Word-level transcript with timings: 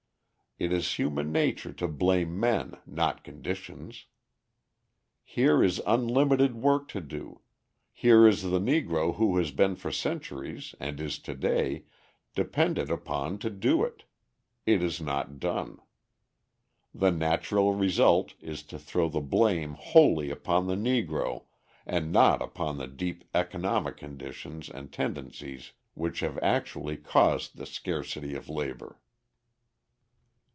It 0.59 0.71
is 0.71 0.95
human 0.99 1.31
nature 1.31 1.73
to 1.73 1.87
blame 1.87 2.39
men, 2.39 2.75
not 2.85 3.23
conditions. 3.23 4.05
Here 5.23 5.63
is 5.63 5.81
unlimited 5.87 6.53
work 6.53 6.87
to 6.89 7.01
do: 7.01 7.41
here 7.91 8.27
is 8.27 8.43
the 8.43 8.59
Negro 8.59 9.15
who 9.15 9.37
has 9.37 9.49
been 9.49 9.75
for 9.75 9.91
centuries 9.91 10.75
and 10.79 10.99
is 11.01 11.17
to 11.19 11.33
day 11.33 11.85
depended 12.35 12.91
upon 12.91 13.39
to 13.39 13.49
do 13.49 13.83
it; 13.83 14.03
it 14.67 14.83
is 14.83 15.01
not 15.01 15.39
done. 15.39 15.79
The 16.93 17.09
natural 17.09 17.73
result 17.73 18.35
is 18.39 18.61
to 18.67 18.77
throw 18.77 19.09
the 19.09 19.19
blame 19.19 19.73
wholly 19.73 20.29
upon 20.29 20.67
the 20.67 20.75
Negro, 20.75 21.45
and 21.87 22.11
not 22.11 22.39
upon 22.39 22.77
the 22.77 22.85
deep 22.87 23.23
economic 23.33 23.97
conditions 23.97 24.69
and 24.69 24.93
tendencies 24.93 25.71
which 25.95 26.19
have 26.19 26.37
actually 26.43 26.97
caused 26.97 27.57
the 27.57 27.65
scarcity 27.65 28.35
of 28.35 28.47
labour. 28.47 28.99